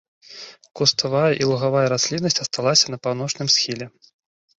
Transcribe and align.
Куставая 0.79 1.27
і 1.43 1.49
лугавая 1.49 1.83
расліннасць 1.93 2.41
асталася 2.45 2.85
на 2.95 2.99
паўночным 3.05 3.47
схіле. 3.57 3.85